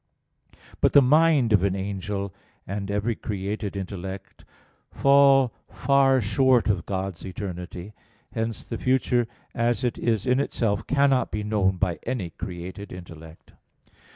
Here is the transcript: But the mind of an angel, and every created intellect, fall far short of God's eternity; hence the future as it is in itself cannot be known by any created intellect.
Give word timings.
But 0.79 0.93
the 0.93 1.01
mind 1.03 1.53
of 1.53 1.61
an 1.61 1.75
angel, 1.75 2.33
and 2.65 2.89
every 2.89 3.15
created 3.15 3.75
intellect, 3.77 4.45
fall 4.91 5.53
far 5.69 6.19
short 6.21 6.67
of 6.69 6.87
God's 6.87 7.23
eternity; 7.23 7.93
hence 8.31 8.67
the 8.67 8.79
future 8.79 9.27
as 9.53 9.83
it 9.83 9.99
is 9.99 10.25
in 10.25 10.39
itself 10.39 10.87
cannot 10.87 11.29
be 11.29 11.43
known 11.43 11.77
by 11.77 11.99
any 12.01 12.31
created 12.31 12.91
intellect. 12.91 13.53